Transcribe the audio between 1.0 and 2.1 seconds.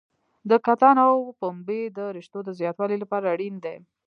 او پنبې د